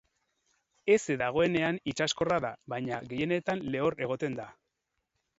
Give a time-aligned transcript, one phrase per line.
[0.93, 4.49] Heze dagoenean itsaskorra da, baina gehienetan lehor egoten da.